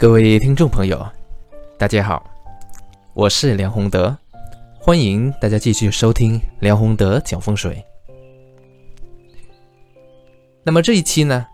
[0.00, 1.06] 各位听众朋友，
[1.76, 2.24] 大家好，
[3.12, 4.16] 我是梁宏德，
[4.80, 7.84] 欢迎大家继续收听梁宏德讲风水。
[10.62, 11.46] 那么这一期呢，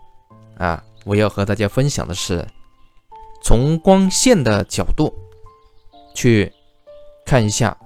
[0.57, 2.47] 啊，我要和大家分享的是
[3.43, 5.13] 从光线的角度
[6.15, 6.49] 去
[7.25, 7.77] 看一下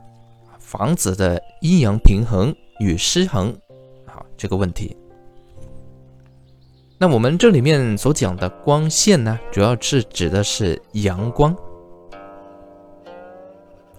[0.59, 3.51] 房子的阴阳平衡与失衡，
[4.05, 4.95] 好这个问题。
[7.01, 11.51] 那我们这里面所讲的光线呢，主要是指的是阳光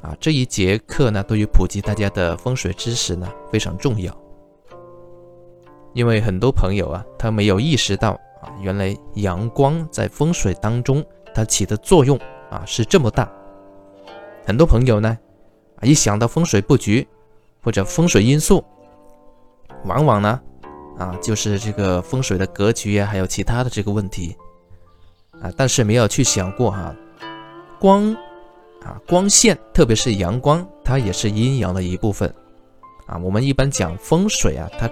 [0.00, 0.16] 啊。
[0.20, 4.16] 这一节课呢，对于普及大家的风水知识呢，非常重要。
[5.94, 12.16] 因为很多朋友啊，他没有意识到啊，原来阳光在风水当中它起的作用
[12.50, 13.28] 啊是这么大。
[14.46, 15.18] 很多朋友呢，
[15.74, 17.04] 啊一想到风水布局
[17.64, 18.64] 或者风水因素，
[19.86, 20.40] 往往呢。
[20.98, 24.36] 啊，就是这个风水的格局呀，还有其他的这个问题
[25.40, 26.94] 啊，但是没有去想过哈，
[27.80, 28.14] 光
[28.82, 32.32] 啊，光线，特别是阳光，它也是阴阳的一部分
[33.06, 33.16] 啊。
[33.18, 34.88] 我们一般讲风水啊，它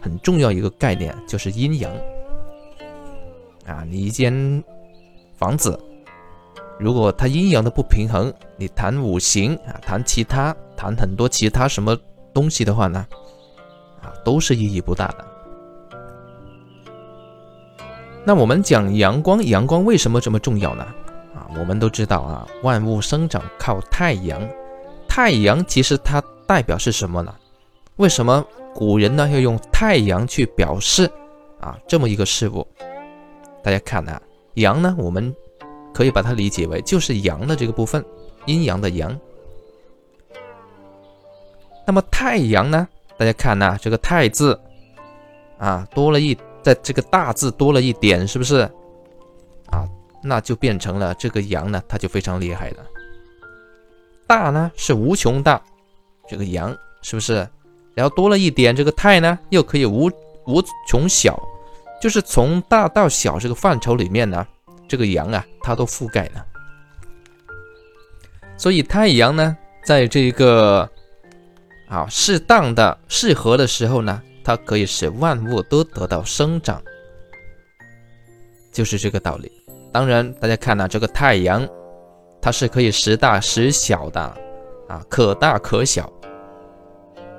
[0.00, 1.92] 很重要一个概念就是阴阳
[3.66, 3.84] 啊。
[3.90, 4.62] 你一间
[5.36, 5.78] 房子，
[6.78, 11.98] 如果它阴阳的不平衡，你谈五行啊，谈其他，谈很多其他什么
[12.32, 13.06] 东西的话呢？
[14.26, 15.24] 都是意义不大的。
[18.24, 20.84] 那我们讲阳光，阳光为什么这么重要呢？
[21.32, 24.42] 啊，我们都知道啊，万物生长靠太阳，
[25.08, 27.32] 太阳其实它代表是什么呢？
[27.96, 31.08] 为什么古人呢要用太阳去表示
[31.60, 32.66] 啊这么一个事物？
[33.62, 34.20] 大家看啊，
[34.54, 35.32] 阳呢，我们
[35.94, 38.04] 可以把它理解为就是阳的这个部分，
[38.46, 39.16] 阴阳的阳。
[41.86, 42.88] 那么太阳呢？
[43.18, 44.60] 大家看呐，这个“太”字
[45.58, 48.60] 啊，多了一，在这个大字多了一点，是不是？
[49.70, 49.88] 啊，
[50.22, 52.84] 那就变成了这个阳呢，它就非常厉害了。
[54.26, 55.58] 大呢是无穷大，
[56.28, 57.48] 这个阳是不是？
[57.94, 60.10] 然后多了一点这个“太”呢，又可以无
[60.46, 61.40] 无穷小，
[62.02, 64.46] 就是从大到小这个范畴里面呢，
[64.86, 66.44] 这个阳啊，它都覆盖了。
[68.58, 69.56] 所以太阳呢，
[69.86, 70.86] 在这一个。
[71.88, 76.82] 啊，适当的、适合的时候呢，它可以使万物都得到生长，
[78.72, 79.50] 就是这个道理。
[79.92, 81.66] 当然，大家看呢，这个太阳，
[82.42, 84.20] 它是可以时大时小的，
[84.88, 86.12] 啊，可大可小。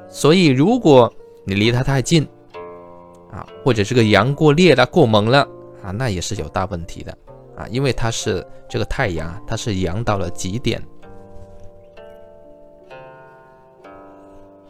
[0.09, 1.13] 所以，如果
[1.45, 2.27] 你离它太近，
[3.31, 5.41] 啊，或者这个阳过烈了、过猛了，
[5.83, 7.11] 啊，那也是有大问题的，
[7.57, 10.81] 啊，因为它是这个太阳，它是阳到了极点。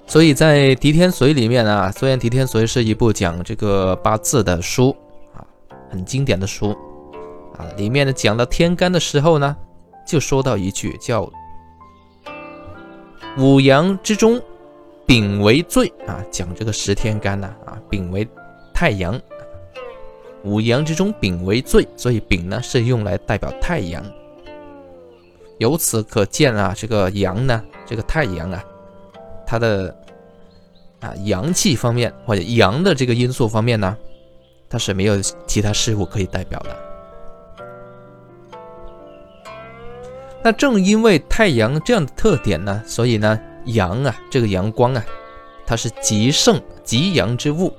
[0.10, 4.96] 所以在《狄天髓》里面啊，虽然《狄天髓》是一部讲这个八字的书
[5.36, 5.44] 啊，
[5.90, 6.72] 很经典的书
[7.58, 9.54] 啊，里面呢讲到天干的时候呢，
[10.08, 11.30] 就说到一句叫
[13.38, 14.42] “五阳之中，
[15.06, 18.26] 丙为最”啊，讲这个十天干呢啊，丙为
[18.74, 19.20] 太阳，
[20.46, 24.02] 五阳之中丙为最，所以丙呢是用来代表太阳。
[25.58, 28.64] 由此可见啊，这个阳呢，这个太阳啊。
[29.48, 29.96] 它的
[31.00, 33.98] 啊阳气方面或者阳的这个因素方面呢，
[34.70, 36.76] 它是没有其他事物可以代表的。
[40.44, 45.06] 那正因为太阳这样的特点呢，所以呢阳啊这个阳光啊，
[45.66, 47.74] 它是极盛极阳之物，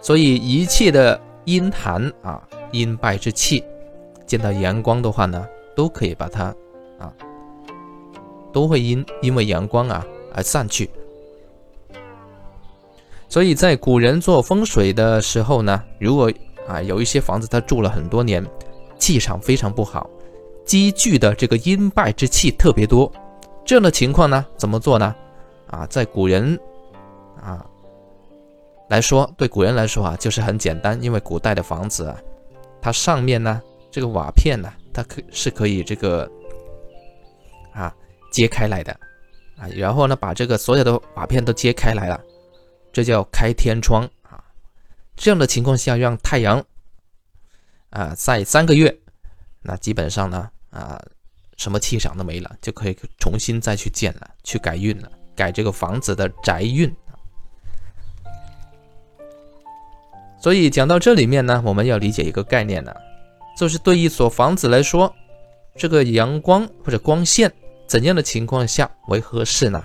[0.00, 2.42] 所以一切的阴寒啊
[2.72, 3.64] 阴败之气，
[4.26, 6.54] 见到阳光的话呢，都可以把它
[6.98, 7.12] 啊。
[8.52, 10.88] 都会因因为阳光啊而散去，
[13.28, 16.30] 所以在古人做风水的时候呢，如果
[16.68, 18.44] 啊有一些房子他住了很多年，
[18.98, 20.08] 气场非常不好，
[20.64, 23.10] 积聚的这个阴败之气特别多，
[23.64, 25.14] 这样的情况呢怎么做呢？
[25.68, 26.58] 啊，在古人
[27.40, 27.64] 啊
[28.88, 32.16] 来说，对古人来说啊就是很简单，因为古代的房子啊，
[32.82, 33.60] 它上面呢
[33.90, 36.30] 这个瓦片呢，它可是可以这个。
[38.30, 38.92] 揭开来的
[39.58, 42.18] 啊，然后呢，把这个所有的瓦片都揭开来了，
[42.92, 44.42] 这叫开天窗啊。
[45.16, 46.64] 这样的情况下，让太阳
[47.90, 48.96] 啊晒三个月，
[49.60, 50.98] 那基本上呢啊，
[51.58, 56.90] 什么气场都没了，就可以重新再去建了，去改运了，改这个房子的宅运。
[60.40, 62.94] 所以讲到这里面呢，我们要理解一个概念呢，
[63.58, 65.14] 就是对一所房子来说，
[65.76, 67.52] 这个阳光或者光线。
[67.90, 69.82] 怎样的情况下为合适呢？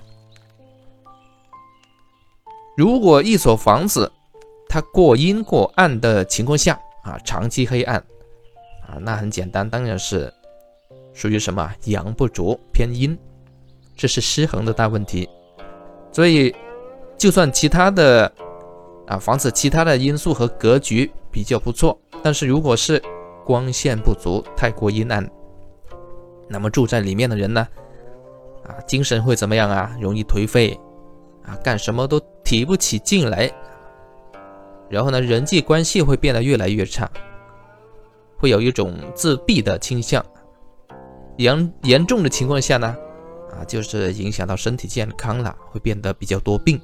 [2.78, 4.12] 如果一所房子
[4.70, 7.98] 它过阴过暗的情况下啊，长期黑暗
[8.88, 10.32] 啊，那很简单，当然是
[11.16, 13.18] 属于什么阳不足偏阴，
[13.96, 15.28] 这是失衡的大问题。
[16.12, 16.56] 所以，
[17.18, 18.32] 就算其他的
[19.08, 23.02] 啊房子其他的因素和格局比较不错，但是如果是
[23.44, 25.28] 光线不足，太过阴暗，
[26.48, 27.68] 那么住在里面的人呢，
[28.68, 29.96] 啊，精神会怎么样啊？
[30.00, 30.80] 容易颓废，
[31.44, 33.52] 啊，干什么都提不起劲来，
[34.90, 37.10] 然后呢，人际关系会变得越来越差。
[38.38, 40.24] 会有一种自闭的倾向，
[41.38, 42.96] 严严重的情况下呢，
[43.52, 46.80] 啊，就是影响到身体健康了，会变得比较多病。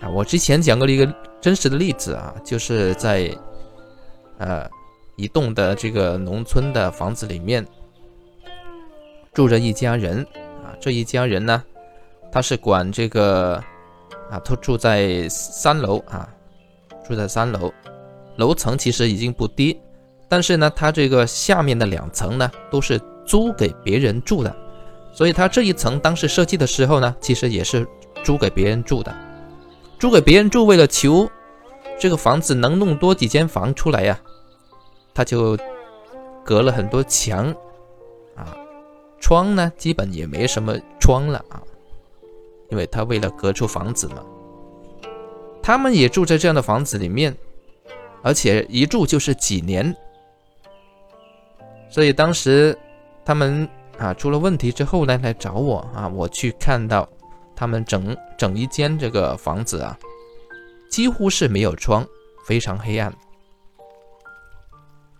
[0.00, 3.30] 啊，我之前讲过一个真实的例子啊，就是在
[4.38, 4.68] 呃
[5.16, 7.64] 一栋的这个农村的房子里面
[9.34, 10.24] 住着一家人
[10.62, 11.62] 啊，这一家人呢，
[12.30, 13.56] 他是管这个
[14.30, 16.28] 啊，他住在三楼啊，
[17.06, 17.70] 住在三楼。
[18.36, 19.80] 楼层其实已经不低，
[20.28, 24.54] 但是呢，它这个下面的两层呢都是租给别人住的，
[25.12, 27.86] 所以它这一层当时设计的时候呢，其实也是
[28.24, 29.14] 租给别人住的。
[30.00, 31.30] 租给别人住，为了求
[31.98, 34.18] 这个房子能弄多几间房出来呀，
[35.14, 35.56] 他就
[36.44, 37.54] 隔了很多墙，
[39.24, 41.62] 窗呢基本也没什么窗了啊，
[42.68, 44.22] 因为他为了隔出房子嘛。
[45.62, 47.34] 他们也住在这样的房子里面。
[48.22, 49.94] 而且一住就是几年，
[51.90, 52.76] 所以当时
[53.24, 53.68] 他们
[53.98, 57.08] 啊出了问题之后呢，来找我啊，我去看到
[57.56, 59.98] 他们整整一间这个房子啊，
[60.90, 62.06] 几乎是没有窗，
[62.46, 63.10] 非常黑暗。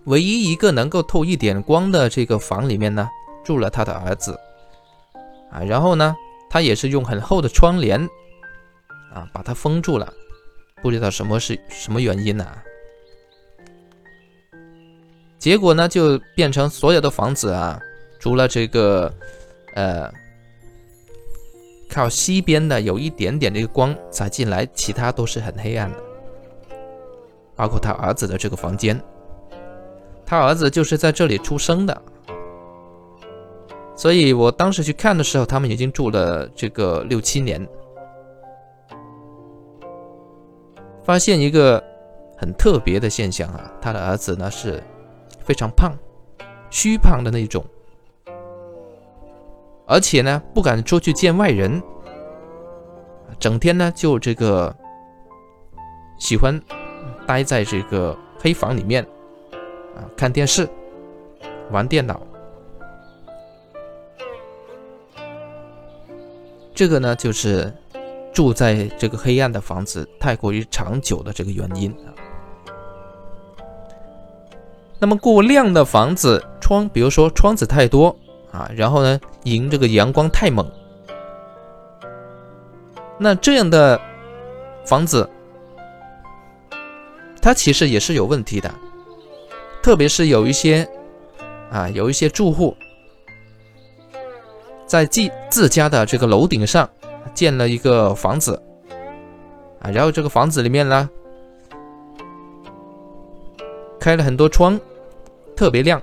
[0.04, 3.08] 唯一一个能够透一点光的这个房里面呢，
[3.44, 4.38] 住了他的儿子
[5.52, 6.17] 啊，然后呢，
[6.50, 8.00] 他也是用很厚的窗帘
[9.12, 10.12] 啊把它封住了，
[10.82, 12.46] 不知道什么是什么原因呢？
[15.38, 17.79] 结果呢，就变成所有的房子啊，
[18.19, 19.12] 除了这个，
[19.75, 20.11] 呃，
[21.90, 25.99] 靠西边的有一点点这个光洒进来，其他都是很黑暗的。
[27.55, 29.00] 包括他儿子的这个房间，
[30.25, 32.02] 他儿子就是在这里出生的，
[33.96, 37.67] 所以我当时去看的时候，他们已经住了这个六七年，
[41.02, 41.82] 发现一个
[42.37, 44.82] 很特别的现象啊，他的儿子呢是。
[45.46, 45.93] 非常胖，
[46.70, 47.62] 虚胖的那种，
[49.87, 51.82] 而且呢不敢出去见外人，
[53.38, 54.75] 整天呢就这个
[56.19, 56.58] 喜欢
[57.26, 59.05] 待在这个黑房里面
[59.94, 60.67] 啊看电视、
[61.70, 62.23] 玩电脑，
[66.75, 67.73] 这个呢就是
[68.32, 72.11] 住在这个黑暗的房子太过于长久的这个原因啊。
[74.99, 78.17] 那么过亮的房子窗，比如说窗子太多
[78.50, 80.67] 啊，然后呢，迎这个阳光太猛，
[83.19, 84.00] 那这样的
[84.85, 85.29] 房子，
[87.43, 88.73] 它其实也是有问题的。
[89.82, 90.88] 特别是有一些
[91.71, 92.75] 啊，有一些住户
[94.94, 96.88] 在自自家的这个楼顶上
[97.35, 98.62] 建了一个房子
[99.81, 101.11] 啊，然后这个房子里面呢，
[103.99, 104.80] 开了很多窗。
[105.57, 106.00] 特别亮，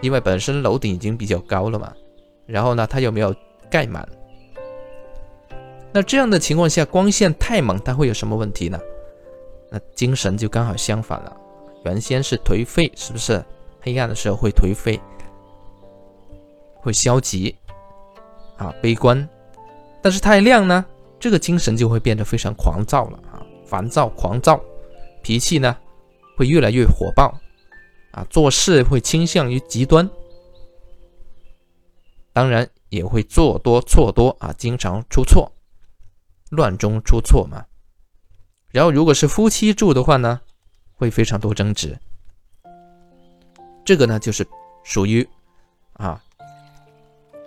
[0.00, 1.92] 因为本身楼顶已经比较高了嘛。
[2.44, 3.32] 然后呢，它又没有
[3.70, 4.04] 盖满。
[5.92, 8.76] 那这样的情况下，光线太猛，它会有什么问题呢？
[9.70, 11.36] 那精神就刚好相反了。
[11.84, 13.40] 原先是颓废，是不是？
[13.82, 15.00] 黑暗的时候会颓废，
[16.80, 17.56] 会消极
[18.62, 19.28] 啊，悲观。
[20.00, 20.84] 但是太亮呢，
[21.18, 24.60] 这个精神就会变得非常狂躁了啊，烦躁、狂躁，
[25.22, 25.76] 脾气呢
[26.36, 27.36] 会越来越火爆。
[28.12, 30.06] 啊，做事会倾向于极端，
[32.34, 35.50] 当然也会做多错多啊，经常出错，
[36.50, 37.64] 乱中出错嘛。
[38.70, 40.42] 然后如果是夫妻住的话呢，
[40.94, 41.98] 会非常多争执。
[43.82, 44.46] 这个呢就是
[44.84, 45.26] 属于
[45.94, 46.22] 啊，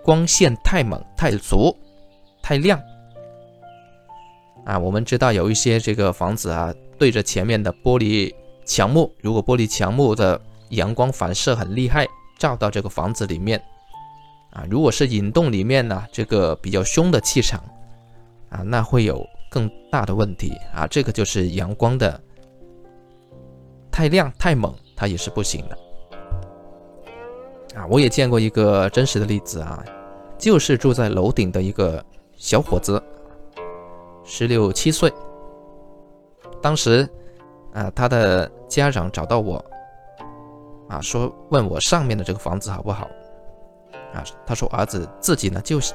[0.06, 1.76] 光线太猛、太足、
[2.40, 2.80] 太亮
[4.64, 4.78] 啊。
[4.78, 8.32] 我们知道有一些这个房子啊，对着前面的玻璃
[8.64, 12.06] 墙幕，如果玻璃墙幕的阳光反射很厉害，
[12.38, 13.60] 照到这个房子里面，
[14.52, 17.58] 啊，如果是引动里面呢，这个比较凶的气场，
[18.50, 20.86] 啊，那会有更大的问题啊。
[20.86, 22.22] 这个就是阳光的
[23.90, 25.76] 太亮太猛，它也是不行的。
[27.76, 29.84] 啊，我也见过一个真实的例子啊，
[30.38, 32.04] 就是住在楼顶的一个
[32.36, 33.02] 小伙子，
[34.24, 35.12] 十六七岁，
[36.60, 37.08] 当时
[37.72, 39.64] 啊，他的家长找到我。
[40.88, 43.08] 啊，说问我上面的这个房子好不好？
[44.14, 45.92] 啊，他说儿子自己呢就是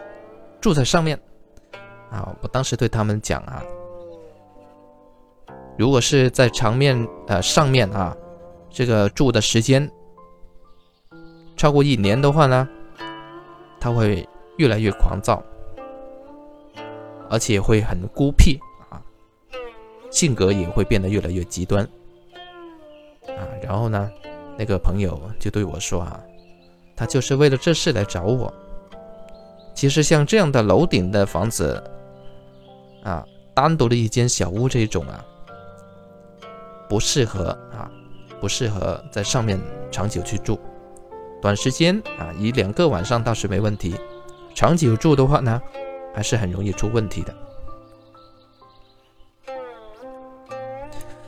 [0.60, 1.18] 住在上面。
[2.10, 3.64] 啊，我当时对他们讲啊，
[5.78, 8.14] 如果是在长面呃上面啊，
[8.70, 9.90] 这个住的时间
[11.56, 12.68] 超过一年的话呢，
[13.80, 15.44] 他会越来越狂躁，
[17.30, 19.02] 而且会很孤僻啊，
[20.12, 21.84] 性格也会变得越来越极端。
[23.28, 24.10] 啊，然后呢，
[24.58, 26.20] 那个朋友就对我说啊，
[26.96, 28.54] 他就是为了这事来找我。
[29.74, 31.82] 其实像这样的楼顶的房子，
[33.04, 35.24] 啊，单独的一间小屋这种啊，
[36.90, 37.90] 不适合啊，
[38.40, 40.60] 不适合在上面长久去住。
[41.42, 43.96] 短时间啊，一两个晚上倒是没问题，
[44.54, 45.62] 长久住的话呢，
[46.14, 47.36] 还是很容易出问题的。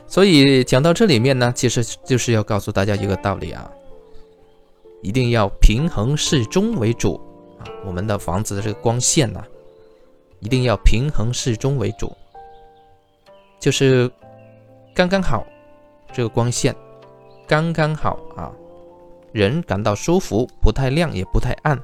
[0.06, 3.68] 所以讲到这里面呢，其实就是要告诉大家一个道理啊，
[5.02, 7.20] 一定要平衡适中为主
[7.58, 7.66] 啊。
[7.84, 9.42] 我们的房子的这个光线呢，
[10.38, 12.12] 一定要平衡适中为主，
[13.58, 14.08] 就是
[14.94, 15.44] 刚刚好
[16.12, 16.72] 这个光线
[17.48, 18.52] 刚刚好啊，
[19.32, 21.76] 人感到舒服，不太亮也不太暗，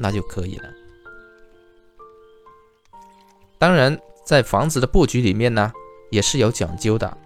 [0.00, 0.64] 那就可以了。
[3.58, 5.70] 当然，在房子的布局里面呢，
[6.10, 7.16] 也是有讲究的。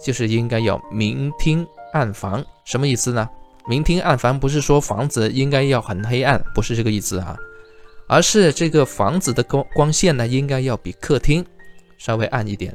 [0.00, 3.28] 就是应该要明厅暗房，什么意思呢？
[3.66, 7.36] 明厅暗房不是说房子应该要很黑暗，不是这个意思啊，
[8.06, 11.44] 而是这个房子的光光线呢，应该要比客厅
[11.98, 12.72] 稍微暗一点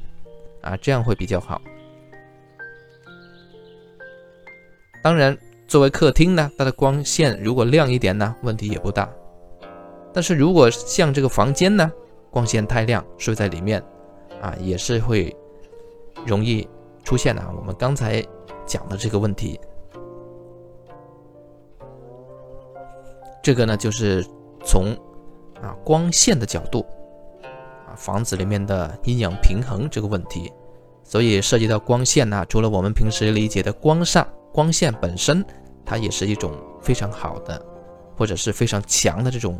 [0.61, 1.61] 啊，这样会比较好。
[5.01, 9.09] 当然，作为客厅呢，它的光线如果亮一点呢，问题也不大。
[10.13, 11.91] 但是如果像这个房间呢，
[12.29, 13.83] 光线太亮，睡在里面
[14.41, 15.35] 啊，也是会
[16.25, 16.67] 容易。
[17.05, 18.23] 出现啊我们刚才
[18.65, 19.59] 讲的这个问题，
[23.43, 24.25] 这个呢就是
[24.63, 24.93] 从
[25.61, 26.85] 啊光线的角度
[27.85, 30.49] 啊房子里面的阴阳平衡这个问题，
[31.03, 35.45] 所以涉及到光线呢，除了我们平时理解的光煞，光线本身
[35.83, 37.61] 它也是一种非常好的
[38.15, 39.59] 或者是非常强的这种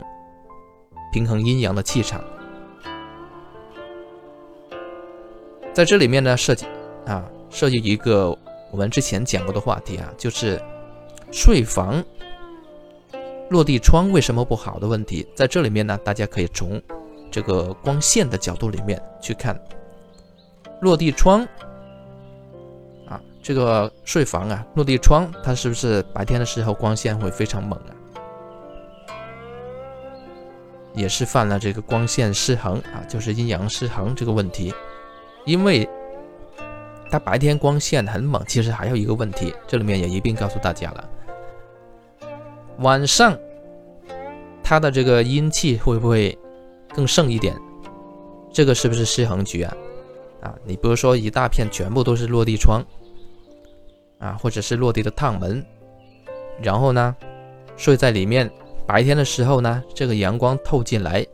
[1.14, 2.24] 平衡阴阳的气场，
[5.72, 6.66] 在这里面呢涉及。
[7.06, 8.30] 啊，涉及一个
[8.72, 10.58] 我们之前讲过的话题啊，就是
[11.34, 12.02] 睡房
[13.50, 15.28] 落地窗为什么不好的问题。
[15.36, 16.82] 在这里面呢，大家可以从
[17.30, 19.54] 这个光线的角度里面去看
[20.80, 21.46] 落地窗
[23.06, 27.92] 啊，这个睡房啊，落地窗它是不是白天的时候光线会非常猛啊？
[30.94, 34.74] 也是犯了这个光线失衡啊，就是阴阳失衡这个问题，
[35.46, 35.88] 因为。
[37.12, 41.10] 它白天光线很猛，其实还有一个问题，这里面也一并告诉大家了。
[42.80, 43.38] 晚上
[44.64, 46.36] 它的这个阴气会不会
[46.92, 47.56] 更盛一点？
[48.52, 49.78] 这个是不是失衡局啊？
[50.42, 52.84] 啊，你比如说一大片全部都是落地窗
[54.18, 55.64] 啊，或者是落地的趟门，
[56.64, 57.16] 然后呢
[57.78, 58.50] 睡在里面，
[58.86, 61.26] 白天的时候呢这个阳光透进来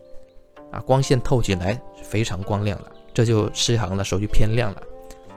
[0.71, 4.83] 啊，光线透进来非常光亮了，这就失衡了，属于偏亮了。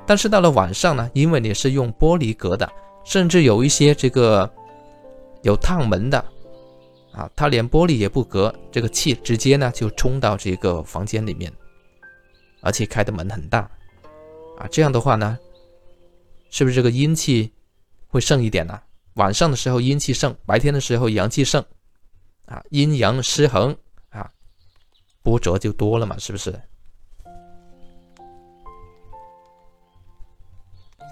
[0.07, 2.71] 但是到了晚上呢，因为你是用玻璃隔的，
[3.05, 4.51] 甚至有一些这个
[5.43, 6.19] 有烫门的
[7.13, 11.53] 啊，它连玻璃也不隔，这个气直接呢就冲到这个房间里面，
[12.61, 13.61] 而且开的门很大
[14.59, 15.39] 啊，这样的话呢，
[16.51, 17.51] 是不是这个阴气
[18.09, 18.79] 会盛一点呢？
[19.15, 21.65] 晚上的时候阴气盛，白天的时候阳气盛
[22.53, 23.75] 啊，阴阳失衡
[24.11, 24.31] 啊，
[25.23, 26.61] 波折就多了嘛，是不是？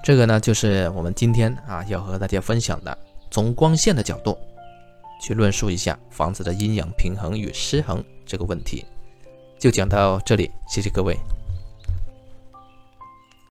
[0.05, 2.99] 这个呢，就是我们今天啊要和大家分享的，
[3.31, 4.37] 从光线的角度
[5.23, 8.85] 去论述一下房子的阴阳平衡与失衡这个问题，
[9.59, 11.17] 就讲到这里，谢谢各位。